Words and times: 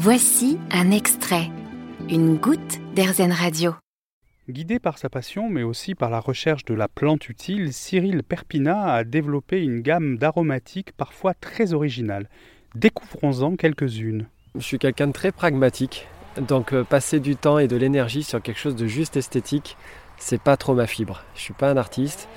Voici 0.00 0.60
un 0.70 0.92
extrait, 0.92 1.50
une 2.08 2.36
goutte 2.36 2.78
d'Airzen 2.94 3.32
Radio. 3.32 3.74
Guidé 4.48 4.78
par 4.78 4.96
sa 4.96 5.08
passion, 5.08 5.50
mais 5.50 5.64
aussi 5.64 5.96
par 5.96 6.08
la 6.08 6.20
recherche 6.20 6.64
de 6.64 6.74
la 6.74 6.86
plante 6.86 7.28
utile, 7.28 7.72
Cyril 7.72 8.22
Perpina 8.22 8.92
a 8.92 9.02
développé 9.02 9.60
une 9.60 9.80
gamme 9.80 10.16
d'aromatiques 10.16 10.92
parfois 10.92 11.34
très 11.34 11.72
originales. 11.72 12.28
Découvrons-en 12.76 13.56
quelques-unes. 13.56 14.28
Je 14.54 14.60
suis 14.60 14.78
quelqu'un 14.78 15.08
de 15.08 15.12
très 15.12 15.32
pragmatique, 15.32 16.06
donc 16.46 16.74
euh, 16.74 16.84
passer 16.84 17.18
du 17.18 17.34
temps 17.34 17.58
et 17.58 17.66
de 17.66 17.74
l'énergie 17.74 18.22
sur 18.22 18.40
quelque 18.40 18.60
chose 18.60 18.76
de 18.76 18.86
juste 18.86 19.16
esthétique, 19.16 19.76
c'est 20.16 20.40
pas 20.40 20.56
trop 20.56 20.74
ma 20.74 20.86
fibre. 20.86 21.24
Je 21.34 21.40
suis 21.40 21.54
pas 21.54 21.72
un 21.72 21.76
artiste, 21.76 22.28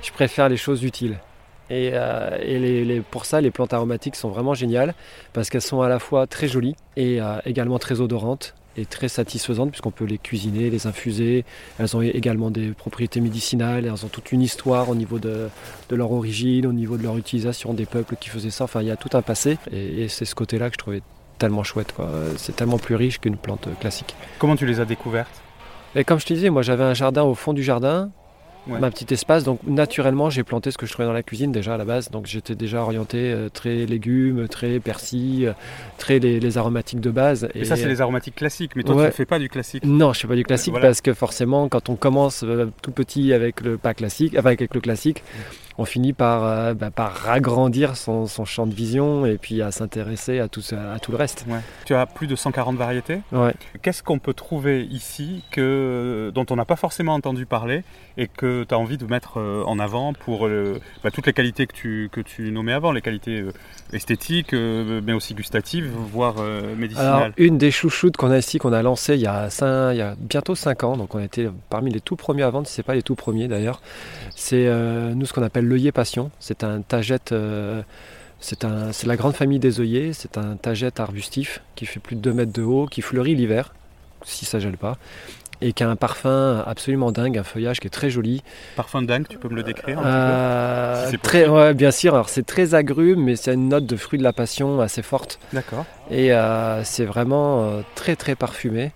je 0.00 0.10
préfère 0.10 0.48
les 0.48 0.56
choses 0.56 0.84
utiles. 0.84 1.18
Et, 1.70 1.92
euh, 1.94 3.00
pour 3.10 3.24
ça, 3.24 3.40
les 3.40 3.50
plantes 3.50 3.72
aromatiques 3.72 4.16
sont 4.16 4.28
vraiment 4.28 4.54
géniales 4.54 4.94
parce 5.32 5.48
qu'elles 5.48 5.62
sont 5.62 5.80
à 5.82 5.88
la 5.88 5.98
fois 5.98 6.26
très 6.26 6.48
jolies 6.48 6.74
et 6.96 7.20
euh, 7.20 7.38
également 7.46 7.78
très 7.78 8.00
odorantes 8.00 8.54
et 8.76 8.86
très 8.86 9.08
satisfaisantes 9.08 9.70
puisqu'on 9.70 9.92
peut 9.92 10.04
les 10.04 10.18
cuisiner, 10.18 10.68
les 10.68 10.86
infuser. 10.86 11.44
Elles 11.78 11.96
ont 11.96 12.02
également 12.02 12.50
des 12.50 12.70
propriétés 12.70 13.20
médicinales, 13.20 13.86
elles 13.86 14.04
ont 14.04 14.08
toute 14.08 14.32
une 14.32 14.42
histoire 14.42 14.88
au 14.88 14.94
niveau 14.96 15.18
de, 15.18 15.48
leur 15.90 16.12
origine, 16.12 16.66
au 16.66 16.72
niveau 16.72 16.96
de 16.96 17.04
leur 17.04 17.16
utilisation 17.16 17.72
des 17.72 17.86
peuples 17.86 18.16
qui 18.18 18.30
faisaient 18.30 18.50
ça. 18.50 18.64
Enfin, 18.64 18.82
il 18.82 18.88
y 18.88 18.92
a 18.92 18.96
tout 18.96 19.16
un 19.16 19.22
passé 19.22 19.58
et, 19.72 20.08
c'est 20.08 20.24
ce 20.24 20.34
côté-là 20.34 20.70
que 20.70 20.74
je 20.74 20.78
trouvais 20.78 21.02
tellement 21.38 21.62
chouette. 21.62 21.94
C'est 22.36 22.56
tellement 22.56 22.78
plus 22.78 22.96
riche 22.96 23.20
qu'une 23.20 23.36
plante 23.36 23.68
classique. 23.80 24.14
Comment 24.38 24.56
tu 24.56 24.66
les 24.66 24.80
as 24.80 24.84
découvertes? 24.84 25.40
Et 25.96 26.04
comme 26.04 26.20
je 26.20 26.26
te 26.26 26.34
disais, 26.34 26.50
moi 26.50 26.62
j'avais 26.62 26.84
un 26.84 26.94
jardin 26.94 27.22
au 27.22 27.34
fond 27.34 27.52
du 27.52 27.62
jardin 27.62 28.10
ma 28.66 28.90
petit 28.90 29.12
espace. 29.12 29.44
Donc 29.44 29.60
naturellement, 29.64 30.30
j'ai 30.30 30.44
planté 30.44 30.70
ce 30.70 30.78
que 30.78 30.86
je 30.86 30.92
trouvais 30.92 31.06
dans 31.06 31.12
la 31.12 31.22
cuisine 31.22 31.52
déjà 31.52 31.74
à 31.74 31.76
la 31.76 31.84
base. 31.84 32.10
Donc 32.10 32.26
j'étais 32.26 32.54
déjà 32.54 32.82
orienté 32.82 33.32
euh, 33.32 33.48
très 33.48 33.86
légumes, 33.86 34.48
très 34.48 34.80
persil, 34.80 35.48
euh, 35.48 35.52
très 35.98 36.18
les, 36.18 36.58
aromatiques 36.58 37.00
de 37.00 37.10
base. 37.10 37.48
Et, 37.54 37.64
ça, 37.64 37.76
c'est 37.76 37.88
les 37.88 38.00
aromatiques 38.00 38.34
classiques. 38.34 38.72
Mais 38.76 38.82
toi, 38.82 38.94
tu 38.94 39.00
ne 39.02 39.10
fais 39.10 39.26
pas 39.26 39.38
du 39.38 39.48
classique. 39.48 39.84
Non, 39.84 40.12
je 40.12 40.20
fais 40.20 40.28
pas 40.28 40.36
du 40.36 40.44
classique 40.44 40.74
parce 40.80 41.00
que 41.00 41.14
forcément, 41.14 41.68
quand 41.68 41.88
on 41.88 41.96
commence 41.96 42.42
euh, 42.44 42.70
tout 42.82 42.92
petit 42.92 43.32
avec 43.32 43.60
le 43.60 43.78
pas 43.78 43.94
classique, 43.94 44.36
avec 44.36 44.60
le 44.60 44.80
classique, 44.80 45.22
on 45.80 45.86
finit 45.86 46.12
par, 46.12 46.44
euh, 46.44 46.74
bah, 46.74 46.90
par 46.90 47.30
agrandir 47.30 47.96
son, 47.96 48.26
champ 48.44 48.66
de 48.66 48.74
vision 48.74 49.24
et 49.24 49.38
puis 49.38 49.62
à 49.62 49.70
s'intéresser 49.70 50.38
à 50.38 50.46
tout, 50.46 50.60
à 50.72 50.98
tout 50.98 51.10
le 51.10 51.16
reste. 51.16 51.46
Tu 51.86 51.94
as 51.94 52.04
plus 52.04 52.26
de 52.26 52.36
140 52.36 52.76
variétés. 52.76 53.20
Qu'est-ce 53.80 54.02
qu'on 54.02 54.18
peut 54.18 54.34
trouver 54.34 54.84
ici 54.84 55.42
que, 55.50 56.30
dont 56.34 56.44
on 56.50 56.56
n'a 56.56 56.66
pas 56.66 56.76
forcément 56.76 57.14
entendu 57.14 57.46
parler 57.46 57.82
et 58.18 58.28
que 58.28 58.64
tu 58.64 58.74
as 58.74 58.78
envie 58.78 58.98
de 58.98 59.06
mettre 59.06 59.40
euh, 59.40 59.62
en 59.64 59.78
avant 59.78 60.12
pour 60.12 60.46
bah, 61.02 61.10
toutes 61.10 61.26
les 61.26 61.32
qualités 61.32 61.66
que 61.66 61.72
tu, 61.72 62.10
que 62.12 62.20
tu 62.20 62.50
nommais 62.50 62.74
avant, 62.74 62.92
les 62.92 63.00
qualités 63.00 63.40
euh, 63.40 63.52
esthétiques, 63.94 64.52
mais 64.52 65.14
aussi 65.14 65.34
gustatives, 65.34 65.90
voire 66.12 66.36
médicinales? 66.76 67.14
Alors, 67.14 67.28
Une 67.38 67.56
des 67.56 67.70
chouchoutes 67.70 68.18
qu'on 68.18 68.30
a 68.30 68.38
ici, 68.38 68.58
qu'on 68.58 68.74
a 68.74 68.82
lancé 68.82 69.14
il 69.14 69.22
y 69.22 69.26
a, 69.26 69.48
il 69.92 69.96
y 69.96 70.02
a 70.02 70.14
bientôt 70.18 70.54
5 70.54 70.84
ans, 70.84 70.96
donc 70.98 71.14
on 71.14 71.18
a 71.18 71.24
été 71.24 71.48
parmi 71.70 71.90
les 71.90 72.00
tout 72.00 72.16
premiers 72.16 72.42
à 72.42 72.50
vendre, 72.50 72.66
si 72.66 72.74
ce 72.74 72.80
n'est 72.80 72.84
pas 72.84 72.94
les 72.94 73.02
tout 73.02 73.14
premiers 73.14 73.48
d'ailleurs, 73.48 73.80
c'est 74.36 74.68
nous 75.14 75.24
ce 75.24 75.32
qu'on 75.32 75.42
appelle 75.42 75.69
l'œillet 75.70 75.92
passion. 75.92 76.30
C'est 76.40 76.64
un 76.64 76.82
tagette, 76.82 77.32
euh, 77.32 77.82
c'est 78.40 78.62
la 79.06 79.16
grande 79.16 79.34
famille 79.34 79.58
des 79.58 79.80
œillets. 79.80 80.12
C'est 80.12 80.36
un 80.36 80.56
tagette 80.56 81.00
arbustif 81.00 81.62
qui 81.74 81.86
fait 81.86 82.00
plus 82.00 82.16
de 82.16 82.20
2 82.20 82.32
mètres 82.32 82.52
de 82.52 82.62
haut, 82.62 82.86
qui 82.86 83.00
fleurit 83.00 83.34
l'hiver, 83.34 83.72
si 84.22 84.44
ça 84.44 84.58
gèle 84.58 84.76
pas, 84.76 84.98
et 85.62 85.72
qui 85.72 85.82
a 85.82 85.88
un 85.88 85.96
parfum 85.96 86.62
absolument 86.66 87.12
dingue, 87.12 87.38
un 87.38 87.44
feuillage 87.44 87.80
qui 87.80 87.86
est 87.86 87.90
très 87.90 88.10
joli. 88.10 88.42
Parfum 88.76 89.02
dingue, 89.02 89.26
tu 89.28 89.38
peux 89.38 89.48
me 89.48 89.56
le 89.56 89.62
décrire 89.62 89.98
un 90.00 90.04
euh, 90.04 91.12
très, 91.22 91.74
Bien 91.74 91.90
sûr, 91.90 92.14
alors 92.14 92.28
c'est 92.28 92.46
très 92.46 92.74
agrume, 92.74 93.22
mais 93.22 93.36
c'est 93.36 93.54
une 93.54 93.68
note 93.68 93.86
de 93.86 93.96
fruit 93.96 94.18
de 94.18 94.24
la 94.24 94.32
passion 94.32 94.80
assez 94.80 95.02
forte. 95.02 95.38
D'accord. 95.52 95.86
Et 96.10 96.32
euh, 96.32 96.82
c'est 96.84 97.04
vraiment 97.04 97.82
très 97.94 98.16
très 98.16 98.34
parfumé. 98.34 98.92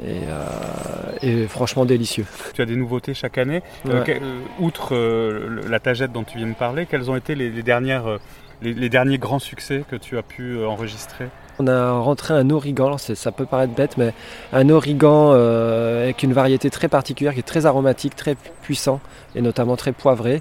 Euh, 0.00 0.44
et, 1.22 1.46
franchement 1.46 1.84
délicieux. 1.84 2.26
Tu 2.54 2.62
as 2.62 2.66
des 2.66 2.76
nouveautés 2.76 3.14
chaque 3.14 3.38
année. 3.38 3.62
Euh, 3.88 4.04
euh, 4.08 4.40
outre 4.58 4.96
la 5.68 5.80
tagette 5.80 6.12
dont 6.12 6.24
tu 6.24 6.38
viens 6.38 6.48
de 6.48 6.54
parler, 6.54 6.86
quels 6.86 7.10
ont 7.10 7.16
été 7.16 7.34
les, 7.34 7.50
dernières, 7.62 8.18
les, 8.62 8.88
derniers 8.88 9.18
grands 9.18 9.38
succès 9.38 9.84
que 9.88 9.96
tu 9.96 10.18
as 10.18 10.22
pu 10.22 10.64
enregistrer? 10.64 11.28
On 11.58 11.66
a 11.66 11.92
rentré 11.92 12.32
un 12.34 12.48
origan, 12.50 12.96
ça 12.96 13.32
peut 13.32 13.44
paraître 13.44 13.74
bête, 13.74 13.98
mais 13.98 14.14
un 14.52 14.70
origan 14.70 15.32
avec 15.32 16.22
une 16.22 16.32
variété 16.32 16.70
très 16.70 16.88
particulière 16.88 17.34
qui 17.34 17.40
est 17.40 17.44
très 17.44 17.66
aromatique, 17.66 18.16
très 18.16 18.34
puissant 18.62 19.00
et 19.34 19.42
notamment 19.42 19.76
très 19.76 19.92
poivré. 19.92 20.40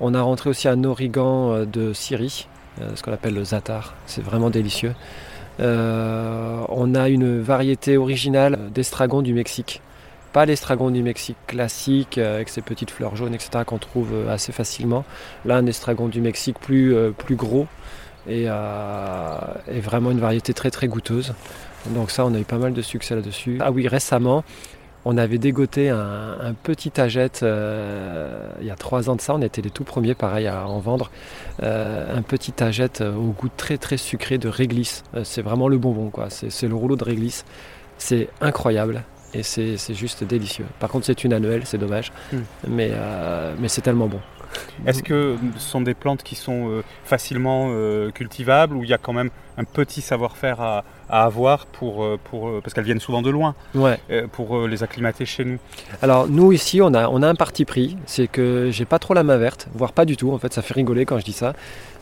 On 0.00 0.14
a 0.14 0.20
rentré 0.20 0.50
aussi 0.50 0.68
un 0.68 0.84
origan 0.84 1.64
de 1.64 1.92
Syrie, 1.92 2.48
ce 2.94 3.02
qu'on 3.02 3.12
appelle 3.12 3.34
le 3.34 3.44
zatar. 3.44 3.94
C'est 4.06 4.22
vraiment 4.22 4.50
délicieux. 4.50 4.94
Euh, 5.60 6.64
on 6.68 6.94
a 6.94 7.08
une 7.08 7.40
variété 7.40 7.96
originale 7.96 8.70
d'estragon 8.72 9.22
du 9.22 9.34
Mexique. 9.34 9.82
Pas 10.32 10.44
l'estragon 10.44 10.90
du 10.90 11.02
Mexique 11.02 11.36
classique 11.46 12.18
euh, 12.18 12.36
avec 12.36 12.48
ses 12.48 12.60
petites 12.60 12.90
fleurs 12.90 13.16
jaunes, 13.16 13.34
etc. 13.34 13.64
qu'on 13.66 13.78
trouve 13.78 14.10
euh, 14.12 14.32
assez 14.32 14.52
facilement. 14.52 15.04
Là, 15.44 15.56
un 15.56 15.66
estragon 15.66 16.08
du 16.08 16.20
Mexique 16.20 16.58
plus, 16.58 16.94
plus 17.16 17.36
gros 17.36 17.66
et, 18.28 18.46
vraiment 18.46 20.10
une 20.10 20.20
variété 20.20 20.52
très 20.52 20.70
très 20.70 20.86
goûteuse. 20.86 21.34
Donc 21.86 22.10
ça, 22.10 22.26
on 22.26 22.34
a 22.34 22.38
eu 22.38 22.44
pas 22.44 22.58
mal 22.58 22.74
de 22.74 22.82
succès 22.82 23.14
là-dessus. 23.14 23.58
Ah 23.60 23.70
oui, 23.70 23.88
récemment, 23.88 24.44
on 25.10 25.16
avait 25.16 25.38
dégoté 25.38 25.88
un, 25.88 26.52
petit 26.62 27.00
agette 27.00 27.40
euh, 27.42 28.46
il 28.60 28.66
y 28.66 28.70
a 28.70 28.76
trois 28.76 29.08
ans 29.08 29.16
de 29.16 29.22
ça. 29.22 29.34
On 29.34 29.40
était 29.40 29.62
les 29.62 29.70
tout 29.70 29.84
premiers, 29.84 30.14
pareil, 30.14 30.46
à 30.46 30.68
en 30.68 30.80
vendre. 30.80 31.10
Euh, 31.62 32.14
un 32.14 32.20
petit 32.20 32.52
agette 32.62 33.00
euh, 33.00 33.14
au 33.14 33.30
goût 33.32 33.48
très 33.48 33.78
très 33.78 33.96
sucré 33.96 34.36
de 34.36 34.50
réglisse. 34.50 35.04
c'est 35.24 35.40
vraiment 35.40 35.68
le 35.68 35.78
bonbon, 35.78 36.10
quoi. 36.10 36.28
C'est 36.28 36.68
le 36.68 36.74
rouleau 36.74 36.96
de 36.96 37.04
réglisse. 37.04 37.46
C'est 37.96 38.28
incroyable 38.42 39.02
et 39.32 39.42
c'est 39.42 39.94
juste 39.94 40.24
délicieux. 40.24 40.66
Par 40.78 40.90
contre, 40.90 41.06
c'est 41.06 41.24
une 41.24 41.32
annuelle, 41.32 41.62
c'est 41.64 41.78
dommage, 41.78 42.12
hmm. 42.32 42.38
mais, 42.68 42.92
mais 43.58 43.68
c'est 43.68 43.82
tellement 43.82 44.08
bon. 44.08 44.20
Est-ce 44.86 45.02
que 45.02 45.36
ce 45.56 45.68
sont 45.68 45.80
des 45.80 45.94
plantes 45.94 46.22
qui 46.22 46.34
sont 46.34 46.82
facilement 47.04 47.72
cultivables 48.14 48.76
ou 48.76 48.84
il 48.84 48.90
y 48.90 48.94
a 48.94 48.98
quand 48.98 49.12
même 49.12 49.30
un 49.56 49.64
petit 49.64 50.00
savoir-faire 50.00 50.60
à, 50.60 50.84
avoir 51.10 51.66
pour, 51.66 52.04
euh, 52.04 52.18
pour, 52.30 52.48
euh, 52.48 52.60
parce 52.62 52.74
qu'elles 52.74 52.84
viennent 52.84 53.00
souvent 53.00 53.22
de 53.22 53.30
loin, 53.30 53.54
ouais. 53.74 53.98
Euh, 54.10 54.26
pour 54.30 54.66
les 54.66 54.82
acclimater 54.82 55.24
chez 55.26 55.44
nous 55.44 55.58
Alors 56.02 56.28
nous 56.28 56.52
ici 56.52 56.80
on 56.82 56.92
a, 56.94 57.08
on 57.08 57.22
a 57.22 57.28
un 57.28 57.34
parti 57.34 57.64
pris, 57.64 57.96
c'est 58.06 58.28
que 58.28 58.70
j'ai 58.70 58.84
pas 58.84 58.98
trop 58.98 59.14
la 59.14 59.22
main 59.22 59.36
verte, 59.36 59.68
voire 59.74 59.92
pas 59.92 60.04
du 60.04 60.16
tout, 60.16 60.32
en 60.32 60.38
fait 60.38 60.52
ça 60.52 60.62
fait 60.62 60.74
rigoler 60.74 61.04
quand 61.06 61.18
je 61.18 61.24
dis 61.24 61.32
ça, 61.32 61.54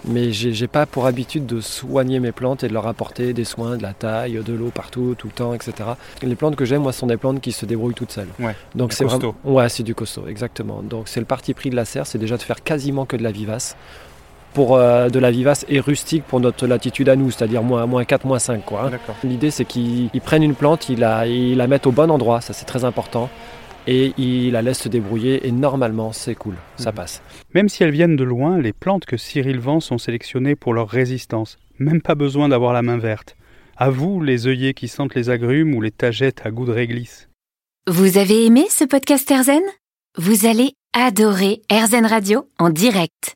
mais 0.04 0.32
j'ai 0.32 0.66
pas 0.68 0.86
pour 0.86 1.06
habitude 1.06 1.46
de 1.46 1.60
soigner 1.60 2.20
mes 2.20 2.32
plantes 2.32 2.62
et 2.64 2.68
de 2.68 2.72
leur 2.72 2.86
apporter 2.86 3.32
des 3.32 3.44
soins, 3.44 3.76
de 3.76 3.82
la 3.82 3.92
taille, 3.92 4.40
de 4.44 4.52
l'eau 4.52 4.70
partout, 4.70 5.14
tout 5.18 5.26
le 5.26 5.32
temps, 5.32 5.54
etc. 5.54 5.72
Les 6.22 6.36
plantes 6.36 6.56
que 6.56 6.64
j'aime 6.64 6.82
moi 6.82 6.92
sont 6.92 7.06
des 7.06 7.16
plantes 7.16 7.40
qui 7.40 7.52
se 7.52 7.66
débrouillent 7.66 7.94
toutes 7.94 8.12
seules. 8.12 8.28
Ouais, 8.38 8.54
Donc 8.74 8.92
c'est 8.92 9.04
costaud. 9.04 9.34
ouais 9.44 9.68
c'est 9.68 9.82
du 9.82 9.94
costaud, 9.94 10.26
exactement. 10.28 10.82
Donc 10.82 11.08
c'est 11.08 11.20
le 11.20 11.26
parti 11.26 11.54
pris 11.54 11.70
de 11.70 11.76
la 11.76 11.84
serre, 11.84 12.06
c'est 12.06 12.18
déjà 12.18 12.36
de 12.36 12.42
faire 12.42 12.62
quasiment 12.62 13.04
que 13.04 13.16
de 13.16 13.22
la 13.22 13.32
vivace 13.32 13.76
pour 14.52 14.76
euh, 14.76 15.08
de 15.08 15.18
la 15.18 15.30
vivace 15.30 15.66
et 15.68 15.80
rustique 15.80 16.24
pour 16.24 16.40
notre 16.40 16.66
latitude 16.66 17.08
à 17.08 17.16
nous, 17.16 17.30
c'est-à-dire 17.30 17.62
moins, 17.62 17.86
moins 17.86 18.04
4, 18.04 18.24
moins 18.26 18.38
5. 18.38 18.64
Quoi, 18.64 18.90
hein. 18.92 19.14
L'idée 19.24 19.50
c'est 19.50 19.64
qu'ils 19.64 20.10
prennent 20.24 20.42
une 20.42 20.54
plante, 20.54 20.88
ils 20.88 20.98
la, 20.98 21.26
ils 21.26 21.56
la 21.56 21.66
mettent 21.66 21.86
au 21.86 21.92
bon 21.92 22.10
endroit, 22.10 22.40
ça 22.40 22.52
c'est 22.52 22.64
très 22.64 22.84
important, 22.84 23.28
et 23.86 24.12
ils 24.18 24.50
la 24.50 24.62
laissent 24.62 24.80
se 24.80 24.88
débrouiller 24.88 25.46
et 25.46 25.52
normalement 25.52 26.12
c'est 26.12 26.34
cool, 26.34 26.54
ça 26.76 26.90
mhm. 26.90 26.96
passe. 26.96 27.22
Même 27.54 27.68
si 27.68 27.82
elles 27.82 27.90
viennent 27.90 28.16
de 28.16 28.24
loin, 28.24 28.58
les 28.58 28.72
plantes 28.72 29.04
que 29.04 29.16
Cyril 29.16 29.60
vend 29.60 29.80
sont 29.80 29.98
sélectionnées 29.98 30.56
pour 30.56 30.74
leur 30.74 30.88
résistance. 30.88 31.58
Même 31.78 32.00
pas 32.00 32.14
besoin 32.14 32.48
d'avoir 32.48 32.72
la 32.72 32.82
main 32.82 32.98
verte. 32.98 33.36
À 33.76 33.90
vous, 33.90 34.22
les 34.22 34.46
œillets 34.46 34.72
qui 34.72 34.88
sentent 34.88 35.14
les 35.14 35.28
agrumes 35.28 35.74
ou 35.74 35.82
les 35.82 35.90
tagettes 35.90 36.40
à 36.44 36.50
goût 36.50 36.64
de 36.64 36.72
réglisse. 36.72 37.28
Vous 37.86 38.16
avez 38.16 38.46
aimé 38.46 38.64
ce 38.70 38.84
podcast 38.84 39.30
Erzen 39.30 39.62
Vous 40.16 40.46
allez 40.46 40.72
adorer 40.94 41.60
Erzen 41.70 42.06
Radio 42.06 42.48
en 42.58 42.70
direct. 42.70 43.35